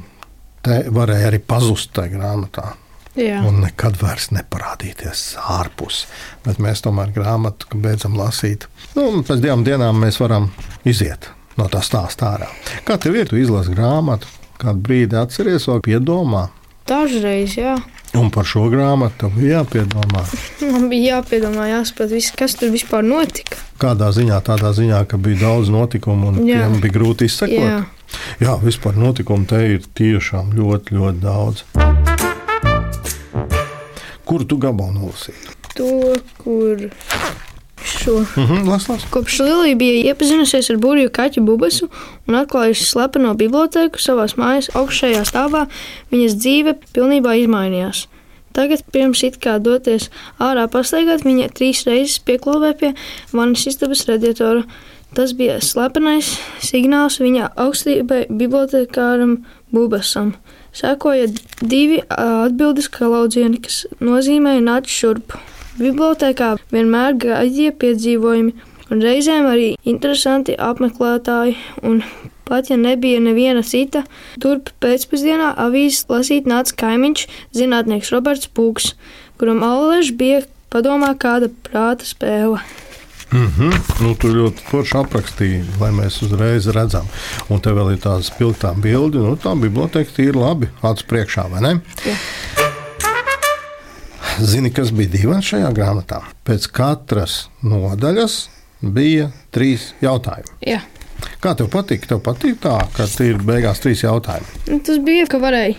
te 0.65 0.81
varēja 0.91 1.29
arī 1.29 1.39
pazust 1.45 1.93
tajā 1.95 2.17
grāmatā. 2.17 2.73
Jā. 3.19 3.43
Un 3.47 3.61
nekad 3.65 3.99
vairs 4.01 4.31
neparādīties 4.35 5.25
ārpus. 5.59 6.07
Bet 6.47 6.61
mēs 6.63 6.85
tomēr 6.85 7.13
grāmatu 7.15 7.69
beidzam 7.75 8.17
lasīt. 8.19 8.69
Nu, 8.97 9.23
pēc 9.27 9.43
divām 9.45 9.65
dienām 9.67 10.01
mēs 10.03 10.21
varam 10.23 10.51
iziet 10.89 11.31
no 11.61 11.69
tā 11.73 11.83
stāstā 11.85 12.35
ārā. 12.37 12.51
Kā 12.89 12.99
tev 13.01 13.19
ir? 13.19 13.29
Tu 13.29 13.43
izlasi 13.43 13.75
grāmatu, 13.75 14.31
kādu 14.61 14.85
brīdi 14.87 15.19
atceries, 15.21 15.69
vai 15.69 15.81
piedomā. 15.85 16.47
Dažreiz, 16.89 17.57
jā. 17.61 17.77
Un 18.19 18.29
par 18.33 18.45
šo 18.45 18.67
grāmatu 18.73 19.31
bija 19.33 19.63
jāpiedomā. 19.63 20.25
Man 20.73 20.89
bija 20.93 21.19
jāpiedomā, 21.19 21.69
jāsaprot, 21.71 22.13
viss, 22.13 22.35
kas 22.37 22.59
tur 22.61 22.73
vispār 22.75 23.07
notika. 23.07 23.61
Kādā 23.81 24.11
ziņā, 24.15 24.41
tādā 24.45 24.75
ziņā, 24.77 25.01
ka 25.09 25.21
bija 25.21 25.47
daudz 25.47 25.73
notikumu 25.73 26.33
un 26.33 26.43
tiem 26.45 26.81
bija 26.83 26.99
grūti 26.99 27.31
izsekot. 27.31 27.65
Jā. 27.65 27.83
Jā, 28.43 28.59
vispār 28.61 28.99
notikumu 29.01 29.49
te 29.49 29.63
ir 29.79 29.87
tiešām 29.97 30.53
ļoti, 30.59 30.99
ļoti 30.99 31.25
daudz. 31.25 31.65
Kuru 34.33 34.47
tu 34.49 34.57
gabalu 34.57 34.95
nolasītu? 34.97 35.59
To, 35.77 35.89
kur 36.41 36.87
šo. 37.85 38.15
Mhm, 38.37 38.69
las, 38.69 38.89
las. 38.89 39.03
Kopš 39.11 39.43
Lilija 39.45 39.77
bija 39.77 40.07
iepazinusies 40.09 40.71
ar 40.73 40.79
burbuļu 40.81 41.11
kaķu 41.13 41.43
bubasu 41.45 41.91
un 42.25 42.39
atklājusi 42.41 42.87
slepeno 42.89 43.35
biblioteku 43.37 44.01
savā 44.01 44.25
mājas 44.41 44.71
augšējā 44.79 45.27
stāvā, 45.29 45.67
viņas 46.15 46.39
dzīve 46.41 46.79
pilnībā 46.97 47.35
izmainījās. 47.43 48.07
Tagad, 48.57 48.87
pirms 48.93 49.21
it 49.29 49.37
kā 49.45 49.59
doties 49.61 50.09
ārā 50.41 50.65
pastaigāt, 50.73 51.27
viņa 51.29 51.51
trīs 51.57 51.85
reizes 51.89 52.17
pieklāvēja 52.25 52.79
pie 52.81 52.91
manas 53.37 53.67
istabas 53.69 54.07
radiatora. 54.09 54.65
Tas 55.13 55.37
bija 55.37 55.59
slepenais 55.61 56.39
signāls 56.65 57.21
viņa 57.21 57.53
augstībai 57.61 58.27
bibliotekāram 58.33 59.43
Bubasam. 59.73 60.33
Sekoja 60.73 61.29
divi 61.61 62.01
atbildes 62.09 62.89
kalaudzieni, 62.93 63.61
kas 63.61 63.83
nozīmēja 64.01 64.63
nāc 64.65 64.89
šurp. 64.89 65.37
Bibliotēkā 65.77 66.55
vienmēr 66.73 67.17
gaidīja 67.21 67.75
piedzīvojumi, 67.81 68.53
un 68.93 69.05
reizēm 69.05 69.49
arī 69.49 69.69
interesanti 69.89 70.57
apmeklētāji. 70.57 71.57
Un 71.85 72.03
pat 72.49 72.71
ja 72.73 72.77
nebija 72.81 73.21
neviena 73.25 73.63
cita, 73.65 74.03
turp 74.41 74.73
pēcpusdienā 74.85 75.53
avīzes 75.61 76.09
lasīt 76.13 76.49
nāca 76.49 76.77
kaimiņš, 76.85 77.27
zinātnieks 77.57 78.13
Roberts 78.13 78.49
Pūks, 78.53 78.93
kuram 79.41 79.63
allaž 79.67 80.13
bija 80.17 80.43
padomā 80.73 81.13
kāda 81.21 81.53
prāta 81.69 82.09
spēle. 82.09 82.61
Mhm. 83.33 83.73
Nu, 84.05 84.13
tu 84.21 84.29
ļoti 84.33 84.65
forši 84.69 84.97
aprakstīji, 85.01 85.63
lai 85.81 85.91
mēs 85.97 86.21
uzreiz 86.27 86.69
redzam. 86.75 87.09
Un 87.49 87.63
te 87.65 87.73
vēl 87.73 87.95
ir 87.95 88.01
tāda 88.05 88.25
spilgtā 88.27 88.75
bilde. 88.77 89.23
Nu, 89.25 89.37
tā 89.41 89.55
biblioteka 89.59 90.23
ir 90.23 90.37
labi 90.37 90.69
acu 90.85 91.09
priekšā, 91.09 91.49
vai 91.53 91.63
ne? 91.65 91.75
Jā. 92.07 92.17
Zini, 94.41 94.71
kas 94.73 94.91
bija 94.97 95.13
dīvains 95.13 95.49
šajā 95.49 95.69
grāmatā? 95.77 96.23
Pēc 96.47 96.67
katras 96.73 97.47
nodaļas 97.65 98.37
bija 98.83 99.31
trīs 99.55 99.93
jautājumi. 100.03 100.57
Jā. 100.67 100.81
Kā 101.43 101.53
tev 101.59 101.69
patīk? 101.73 102.07
Tev 102.09 102.23
patīk 102.25 102.59
tā, 102.63 102.79
ka 102.97 103.07
ir 103.25 103.41
beigās 103.47 103.83
trīs 103.83 104.03
jautājumi. 104.05 104.63
Nu, 104.71 104.81
Tas 104.87 104.99
bija, 105.05 105.27
ka 105.31 105.39
varēja 105.43 105.77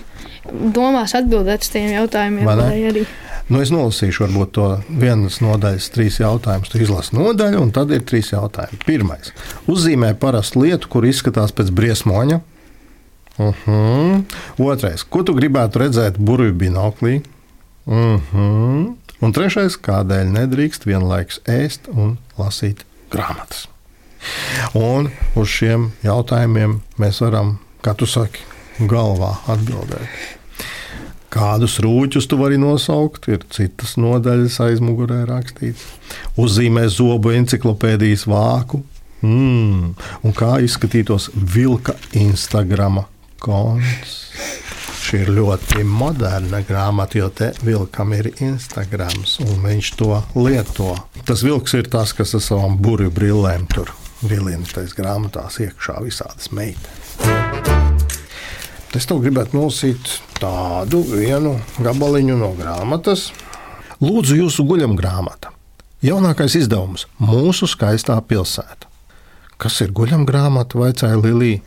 domās 0.76 1.16
atbildēt 1.18 1.66
uz 1.66 1.72
tiem 1.74 1.90
jautājumiem. 1.96 2.46
Vai 2.48 2.56
ne? 2.60 2.70
Arī. 2.92 3.06
Nu, 3.52 3.60
es 3.60 3.74
nolasīšu 3.74 4.24
varbūt 4.24 4.52
to 4.56 4.68
vienas 4.88 5.42
nodaļas, 5.44 5.90
trīs 5.92 6.22
jautājumus. 6.22 6.72
Tu 6.72 6.80
izlasi 6.86 7.18
nodaļu, 7.18 7.60
un 7.66 7.74
tad 7.76 7.92
ir 7.92 8.06
trīs 8.08 8.32
jautājumi. 8.32 8.80
Pirmais. 8.86 9.34
Uzzīmē 9.72 10.14
parastu 10.20 10.64
lietu, 10.64 10.88
kur 10.92 11.08
izskatās 11.08 11.52
pēc 11.56 11.74
briesmoņa. 11.76 12.40
Uh 13.38 13.56
-huh. 13.66 14.24
Otrais. 14.58 15.04
Ko 15.04 15.24
tu 15.24 15.34
gribētu 15.34 15.80
redzēt 15.80 16.18
burbuļu 16.18 16.54
binoklī? 16.54 17.22
Uh 17.86 18.22
-huh. 18.32 18.96
Un 19.22 19.32
trešais. 19.32 19.78
Kādēļ 19.78 20.32
nedrīkst 20.32 20.86
vienlaikus 20.86 21.42
ēst 21.46 21.90
un 21.92 22.18
lasīt 22.38 22.86
grāmatas? 23.12 23.68
Un 24.74 25.12
uz 25.36 25.48
šiem 25.48 25.92
jautājumiem 26.04 26.80
mēs 26.98 27.22
varam, 27.22 27.60
kā 27.84 27.96
tu 27.96 28.06
saki, 28.06 28.40
galvā 28.80 29.36
atbildēt. 29.48 30.08
Kādus 31.34 31.80
rūķus 31.82 32.28
tu 32.30 32.38
vari 32.38 32.60
nosaukt? 32.62 33.26
Ir 33.32 33.42
citas 33.54 33.96
nodaļas 33.98 34.60
aizmugurē 34.68 35.24
rakstīts. 35.30 35.88
Uzzīmē 36.38 36.86
zobu 36.94 37.34
encyklopēdijas 37.34 38.28
vāku. 38.30 38.84
Mm. 39.24 39.96
Un 40.22 40.36
kā 40.38 40.58
izskatītos 40.62 41.32
vilka 41.34 41.96
Instagram 42.20 43.02
konts? 43.42 44.20
Šī 45.04 45.24
ir 45.26 45.34
ļoti 45.36 45.84
moderna 45.88 46.62
grāmata, 46.64 47.18
jo 47.20 47.28
te 47.34 47.50
vilkam 47.66 48.14
ir 48.16 48.30
Instagram, 48.38 49.26
un 49.44 49.66
viņš 49.66 49.92
to 50.00 50.12
lieto. 50.38 50.94
Tas 51.28 51.44
vilks 51.44 51.76
ir 51.80 51.90
tas, 51.92 52.16
kas 52.16 52.36
ar 52.38 52.46
savām 52.46 52.78
burbuļu 52.80 53.16
brillēm 53.18 53.68
tur 53.74 53.92
vilina 54.24 54.64
tajās 54.70 54.96
grāmatās 54.96 55.60
iekšā 55.66 56.00
visādas 56.06 56.54
meitenes. 56.56 57.43
Es 58.94 59.08
tev 59.10 59.24
gribētu 59.24 59.58
nolasīt 59.58 60.12
tādu 60.38 61.00
vienu 61.08 61.56
gabaliņu 61.82 62.36
no 62.38 62.52
grāmatas. 62.54 63.32
Lūdzu, 64.04 64.36
jūsu 64.44 64.66
guļam 64.70 64.94
grāmata. 65.00 65.50
Jaunākais 66.06 66.54
izdevums- 66.60 67.08
Mūsu 67.32 67.66
skaistā 67.66 68.20
pilsēta. 68.22 68.86
Kas 69.58 69.82
ir 69.82 69.90
guļam 69.98 70.28
grāmata? 70.30 70.78
vaicāja 70.78 71.18
Lilija. 71.18 71.62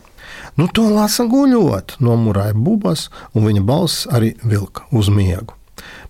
Nu, 0.56 0.68
to 0.68 0.87
lasa 0.90 1.25
guļot, 1.25 1.97
nomurāja 1.99 2.54
bubas, 2.54 3.09
un 3.35 3.45
viņa 3.45 3.64
balss 3.66 4.06
arī 4.06 4.37
vilka 4.45 4.87
uz 4.92 5.09
miegu. 5.09 5.54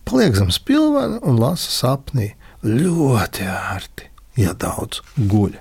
Paliek 0.04 0.37
zem 0.37 0.50
spilvena 0.50 1.18
un 1.23 1.40
lasa 1.40 1.70
sapnī. 1.70 2.35
Ļoti 2.62 3.49
ērti, 3.49 4.11
ja 4.37 4.52
daudz 4.52 5.00
guļ. 5.16 5.56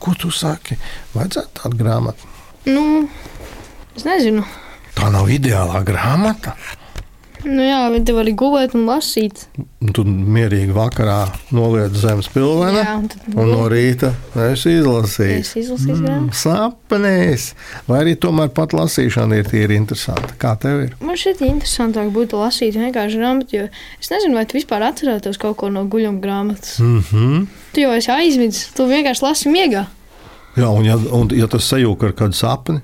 Ko 0.00 0.14
tu 0.18 0.30
saki? 0.30 0.76
Vajadzētu 1.14 1.62
tādu 1.62 1.76
grāmatu. 1.76 2.26
Nu, 2.66 3.08
es 3.94 4.04
nezinu. 4.04 4.44
Tā 4.94 5.10
nav 5.10 5.30
ideālā 5.30 5.82
grāmata. 5.86 6.54
Nu, 7.44 7.60
jā, 7.60 7.82
bet 7.92 8.06
te 8.08 8.14
var 8.16 8.24
arī 8.24 8.32
gulēt 8.40 8.72
un 8.76 8.86
lasīt. 8.88 9.42
Un 9.84 9.92
Tu 9.92 10.04
mierīgi 10.08 10.72
vakarā 10.72 11.18
noliec 11.52 11.92
zem 12.00 12.22
spilvena, 12.24 12.80
Jā, 12.80 12.94
un 13.34 13.50
no 13.52 13.66
rīta 13.68 14.14
es 14.46 14.64
izlasīju. 14.70 15.42
Es 15.42 15.50
izlasīju 15.60 15.98
grāmatu. 16.00 16.38
Sapnēs, 16.40 17.50
vai 17.88 17.98
arī 18.00 18.14
tomēr 18.20 18.48
pat 18.56 18.72
lasīšana 18.76 19.42
ir 19.42 19.50
tīri 19.50 19.76
interesanta. 19.76 20.32
Kā 20.40 20.54
tev 20.60 20.86
ir? 20.86 20.94
Man 21.04 21.20
šķiet, 21.20 21.44
interesantāk 21.50 22.08
būtu 22.16 22.40
lasīt 22.40 22.78
vienkārši 22.80 23.20
grāmatu, 23.20 23.58
jo 23.58 23.68
es 24.00 24.12
nezinu, 24.14 24.38
vai 24.38 24.46
tu 24.48 24.56
vispār 24.56 24.86
atcerētos 24.88 25.40
kaut 25.42 25.58
ko 25.60 25.68
no 25.74 25.84
guļuma 25.84 26.24
grāmatas. 26.24 26.78
Mm 26.80 27.04
-hmm. 27.10 27.46
Tu 27.76 27.84
jau 27.84 27.92
esi 27.92 28.10
aizmidzis, 28.10 28.72
tu 28.72 28.88
vienkārši 28.88 29.26
lasi 29.26 29.52
miegā. 29.52 29.84
Jā, 30.56 30.70
un 30.70 30.84
ja, 30.84 30.96
un, 30.96 31.28
ja 31.34 31.46
tas 31.50 31.68
sajūta 31.72 32.06
ar 32.06 32.12
kādu 32.12 32.32
sapni, 32.32 32.80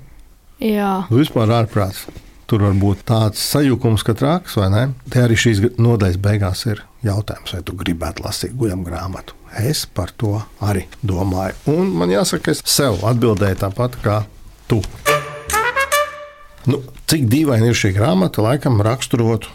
Jā, 0.61 1.07
vispār 1.09 1.49
ārprāts. 1.57 2.03
Tur 2.45 2.61
var 2.67 2.75
būt 2.77 2.99
tāds 3.07 3.41
sajukums, 3.41 4.03
ka 4.05 4.13
traks 4.13 4.57
vai 4.59 4.67
ne. 4.69 4.81
Te 5.09 5.23
arī 5.23 5.37
šīs 5.39 5.61
nodaļas 5.81 6.19
beigās 6.21 6.61
ir 6.67 6.83
jautājums, 7.01 7.55
vai 7.55 7.61
tu 7.65 7.73
gribētu 7.79 8.25
lasīt 8.25 8.53
guļam 8.59 8.83
grāmatu. 8.85 9.33
Es 9.57 9.87
par 9.89 10.11
to 10.21 10.35
arī 10.61 10.83
domāju. 11.01 11.57
Un 11.73 11.89
man 11.97 12.13
jāsaka, 12.13 12.53
es 12.53 12.61
sev 12.67 13.01
atbildēju 13.07 13.61
tāpat 13.63 13.97
kā 14.03 14.19
tu. 14.69 14.83
Nu, 16.69 16.83
cik 17.09 17.25
dīvaini 17.31 17.71
ir 17.71 17.81
šī 17.81 17.95
grāmata, 17.97 18.43
laikam 18.45 18.83
raksturotu 18.85 19.49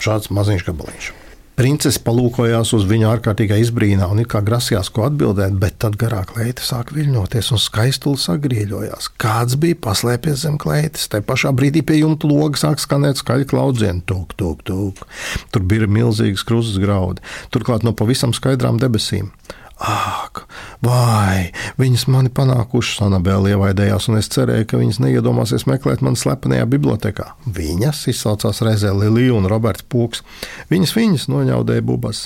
šāds 0.00 0.32
maziņš 0.32 0.64
gabaliņš. 0.70 1.12
Princese 1.58 1.98
palūkojās 2.06 2.70
uz 2.76 2.84
viņu 2.86 3.08
ārkārtīgā 3.10 3.56
izbrīnā 3.58 4.06
un 4.12 4.20
it 4.22 4.28
kā 4.30 4.38
grasījās 4.46 4.92
ko 4.94 5.08
atbildēt, 5.08 5.56
bet 5.58 5.80
tad 5.82 5.96
garā 5.98 6.20
kleita 6.28 6.62
sāk 6.62 6.92
viļņoties 6.94 7.48
un 7.56 7.58
skaistuli 7.58 8.20
sagrieļojās. 8.22 9.08
Kāds 9.18 9.56
bija 9.58 9.80
paslēpies 9.88 10.44
zem 10.44 10.54
kleitas? 10.62 11.08
Tā 11.10 11.18
pašā 11.18 11.50
brīdī 11.58 11.82
pie 11.82 11.98
jumta 11.98 12.30
loga 12.30 12.62
sāk 12.62 12.78
skanēt 12.78 13.18
skaļi 13.18 13.48
klaudzieni, 13.50 14.04
tūk, 14.06 14.36
tūk, 14.38 14.62
tūk. 14.70 15.02
Tur 15.50 15.66
bija 15.66 15.90
milzīgs 15.90 16.46
krustas 16.46 16.78
graudi, 16.78 17.26
turklāt 17.50 17.82
no 17.82 17.90
pavisam 17.90 18.36
skaidrām 18.36 18.78
debesīm. 18.78 19.32
Ak, 19.78 20.40
vai 20.82 21.52
viņas 21.78 22.08
mani 22.10 22.32
panākušas, 22.34 23.04
Anabela 23.06 23.52
ievaidējās, 23.52 24.08
un 24.10 24.18
es 24.18 24.26
cerēju, 24.34 24.66
ka 24.66 24.80
viņas 24.80 24.98
neiedomāsies 25.04 25.68
meklēt 25.70 26.02
mani 26.02 26.18
slepenajā 26.18 26.66
bibliotekā. 26.66 27.28
Viņas 27.46 28.00
izsaucās 28.10 28.58
reizē 28.66 28.90
Lilija 28.96 29.36
un 29.38 29.46
Roberts 29.50 29.86
Pūks. 29.86 30.24
Viņas, 30.72 30.96
viņas 30.98 31.28
noņaudēja 31.30 31.86
bubas. 31.86 32.24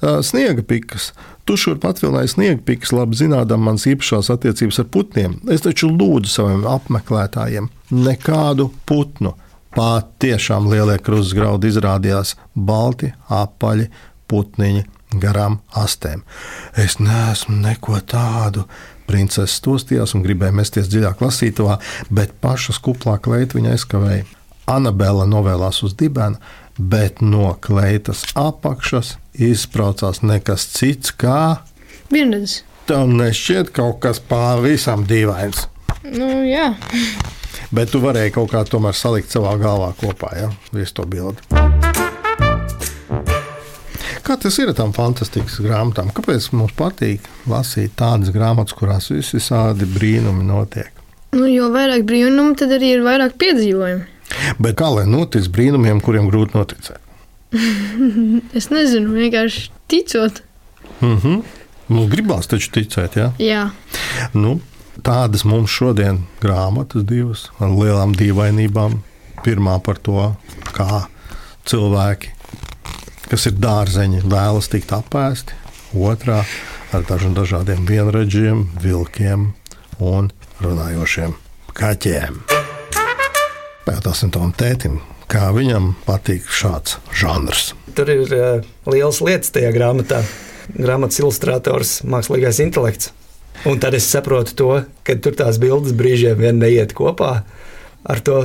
Sniega 0.00 0.64
pikas. 0.64 1.10
Tu 1.46 1.58
šur 1.60 1.76
patvilināji 1.84 2.32
sniega 2.32 2.64
pikas, 2.64 2.96
labi 2.96 3.20
zinādam 3.20 3.68
manas 3.68 3.84
īpašās 3.86 4.32
attiecības 4.32 4.80
ar 4.80 4.88
putniem. 4.96 5.36
Es 5.52 5.68
taču 5.68 5.92
lūdzu 5.92 6.32
saviem 6.32 6.64
apmeklētājiem 6.66 7.68
nekādu 7.92 8.70
putnu. 8.88 9.36
Pat 9.76 10.14
tiešām 10.24 10.72
lielie 10.72 10.96
krustas 11.04 11.36
graudi 11.36 11.68
izrādījās 11.68 12.38
balti, 12.56 13.12
apaļi, 13.28 13.90
putniņi 14.32 14.95
garām 15.14 15.60
astēm. 15.76 16.24
Es 16.76 16.98
neesmu 16.98 17.56
neko 17.62 18.00
tādu. 18.06 18.66
Princese 19.06 19.52
stostījās 19.54 20.16
un 20.16 20.24
gribēja 20.24 20.54
mesties 20.56 20.88
dziļāk 20.90 21.20
lasītavā, 21.22 21.78
bet 22.10 22.34
pašas 22.42 22.80
kuplā 22.82 23.20
kleita 23.22 23.58
viņa 23.58 23.76
aizkavēja. 23.76 24.26
Anabela 24.66 25.28
novēlās 25.30 25.84
uz 25.86 25.94
dibena, 25.94 26.40
bet 26.76 27.22
no 27.22 27.52
kleitas 27.62 28.24
apakšas 28.34 29.14
izsprācās 29.32 30.24
nekas 30.26 30.66
cits 30.74 31.14
kā. 31.14 31.62
vienreiz. 32.10 32.62
Tam 32.86 33.16
nešķiet 33.18 33.70
kaut 33.74 34.00
kas 34.02 34.20
pavisam 34.22 35.06
dīvains. 35.06 35.66
Nu, 36.06 36.44
jā. 36.46 36.74
Bet 37.74 37.90
tu 37.90 38.02
varēji 38.02 38.36
kaut 38.38 38.52
kā 38.54 38.62
tomēr 38.66 38.94
salikt 38.94 39.34
savā 39.34 39.56
galvā 39.58 39.90
kopā, 39.98 40.34
ja 40.38 40.52
visu 40.72 41.00
to 41.00 41.06
bildi. 41.10 41.85
Kā 44.26 44.34
tas 44.42 44.56
ir 44.58 44.72
ar 44.72 44.74
tām 44.74 44.90
fantastiskas 44.90 45.60
grāmatām? 45.62 46.08
Kāpēc 46.10 46.48
mums 46.58 46.72
patīk 46.74 47.26
lasīt 47.46 47.92
tādas 47.94 48.32
grāmatas, 48.34 48.74
kurās 48.74 49.06
visādi 49.14 49.86
brīnumi 49.86 50.42
notiek? 50.48 50.90
Nu, 51.36 51.44
jo 51.46 51.68
vairāk 51.70 52.02
brīnumu, 52.08 52.56
tad 52.58 52.74
arī 52.74 52.96
ir 52.96 53.04
vairāk 53.06 53.36
piedzīvojumu. 53.38 54.02
Bet 54.58 54.74
kā 54.80 54.88
lai 54.90 55.04
notic 55.06 55.46
brīnumiem, 55.54 56.00
kuriem 56.02 56.26
grūti 56.32 56.58
noticēt? 56.58 57.02
Es 58.58 58.66
nezinu, 58.74 59.14
vienkārši 59.14 59.70
ticot. 59.86 60.42
Mm 61.00 61.16
-hmm. 61.22 61.42
Mums 61.88 62.10
gribās 62.10 62.50
taču 62.50 62.70
ticēt, 62.74 63.16
ja? 63.16 63.32
Jā, 63.38 63.70
Nu, 64.32 64.60
tādas 65.02 65.44
mums 65.44 65.70
šodien 65.70 66.24
grāmatas 66.42 67.04
divas 67.04 67.50
ar 67.60 67.68
lielām 67.68 68.14
dīvainībām. 68.16 68.98
Pirmā 69.44 69.78
par 69.84 69.98
to, 69.98 70.34
kā 70.72 71.06
cilvēki, 71.64 72.35
kas 73.30 73.46
ir 73.50 73.56
dārzeņi, 73.60 74.22
vēlas 74.30 74.70
tikt 74.72 74.92
apēsti. 74.94 75.56
Otrā 75.96 76.42
ar 76.94 77.04
dažiem 77.08 77.34
dažādiem 77.36 77.86
vienradžiem, 77.88 78.66
vilkiem 78.82 79.50
un 80.02 80.30
runājošiem 80.62 81.34
kaķiem. 81.76 82.40
Pajautāsim 83.86 84.32
tam 84.34 84.52
tētim, 84.56 84.98
kā 85.30 85.50
viņam 85.54 85.94
patīk 86.06 86.46
šāds 86.50 86.98
žanrs. 87.14 87.70
Tur 87.96 88.10
ir 88.12 88.34
uh, 88.34 88.66
liels 88.90 89.22
lietas 89.24 89.54
tajā 89.54 89.70
grāmatā. 89.74 90.22
Grāmatas 90.74 91.20
ilustrators, 91.22 92.00
mākslīgais 92.02 92.58
intelekts. 92.64 93.12
Un 93.70 93.78
tad 93.80 93.94
es 93.96 94.08
saprotu 94.10 94.56
to, 94.58 94.70
ka 95.06 95.14
tur 95.22 95.38
tās 95.38 95.60
bildes 95.62 95.94
brīžiem 95.96 96.36
vien 96.40 96.58
neiet 96.60 96.92
kopā 96.98 97.30
ar 98.06 98.22
to, 98.26 98.44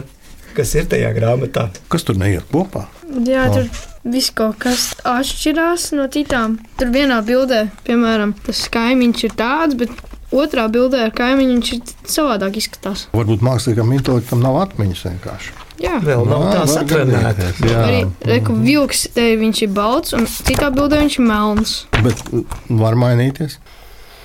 kas 0.55 0.75
ir 0.77 0.87
tajā 0.91 1.09
grāmatā. 1.17 1.67
Kas 1.91 2.05
tur 2.07 2.21
neiet 2.21 2.45
kopā? 2.53 2.85
jā 3.25 3.49
O. 3.49 3.55
tur 3.57 3.90
viss 4.03 4.31
kaut 4.33 4.57
kas 4.61 4.91
atšķirās 5.07 5.91
no 5.97 6.07
citām. 6.11 6.57
Tur 6.79 6.91
vienā 6.93 7.21
bildē, 7.25 7.67
piemēram, 7.87 8.33
tas 8.45 8.63
kaimiņš 8.73 9.25
ir 9.27 9.35
tāds, 9.37 9.77
bet 9.77 9.93
otrā 10.31 10.67
bildē 10.71 11.05
ar 11.07 11.15
kaimiņu 11.15 11.57
viņš 11.57 11.73
ir 11.75 11.95
savādāk 12.09 12.61
izskatās. 12.61 13.07
Varbūt 13.15 13.43
mākslīgam 13.45 13.91
intelektam 13.97 14.41
nav 14.43 14.61
atmiņas 14.65 15.03
vienkārši. 15.09 15.57
Jā. 15.81 15.97
Vēl 16.05 16.27
nav 16.29 16.43
tā 16.51 16.65
satrenēta. 16.69 17.47
Arī 17.81 18.01
reku, 18.29 18.53
vilks 18.61 19.07
te 19.15 19.31
viņš 19.41 19.63
ir 19.65 19.71
balts, 19.73 20.13
un 20.13 20.27
citā 20.29 20.69
bildē 20.73 21.01
viņš 21.01 21.17
ir 21.17 21.25
melns. 21.25 21.77
Bet 22.05 22.21
var 22.69 22.97
mainīties. 23.01 23.57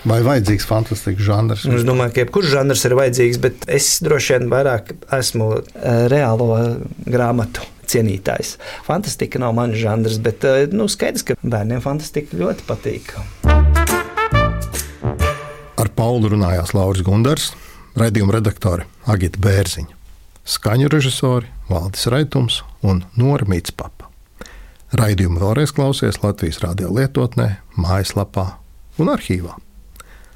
Vai 0.06 0.20
vajadzīgs 0.22 0.66
fantastisks 0.68 1.24
žanrs? 1.26 1.64
Nu, 1.66 1.80
Es 1.80 1.86
domāju, 1.86 2.12
ka 2.14 2.22
jebkurš 2.22 2.52
žanrs 2.52 2.84
ir 2.86 2.94
vajadzīgs, 2.94 3.40
bet 3.42 3.64
es 3.74 3.88
droši 4.06 4.36
vien 4.36 4.52
vairāk 4.52 4.92
esmu 5.16 5.48
eh, 5.58 6.04
reālo 6.12 6.46
grāmatu 7.10 7.64
cienītājs. 7.90 8.52
Fantastika 8.86 9.42
nav 9.42 9.56
mans 9.58 9.74
žanrs, 9.80 10.20
bet 10.22 10.46
eh, 10.46 10.68
nu, 10.70 10.86
skaidrs, 10.90 11.26
ka 11.26 11.34
bērniem 11.42 11.82
fantastika 11.82 12.38
ļoti 12.38 12.68
patīk. 12.70 13.16
Ar 15.76 15.92
Paulu 15.98 16.30
runājās 16.36 16.70
Lauris 16.76 17.02
Gundars, 17.06 17.50
raidījuma 17.98 18.38
redaktore 18.38 18.86
Agita 19.10 19.42
Bērziņa, 19.42 19.90
skaņu 20.46 20.94
režisori 20.94 21.50
Valdis 21.66 22.06
Raitums 22.14 22.62
un 22.86 23.02
Nora 23.18 23.50
Mītspapa. 23.50 24.06
Raidījumu 24.94 25.42
vēlreiz 25.42 25.74
klausies 25.74 26.22
Latvijas 26.22 26.62
radio 26.62 26.94
lietotnē, 26.94 27.56
mājaslapā 27.74 28.52
un 29.02 29.10
arhīvā. 29.10 29.58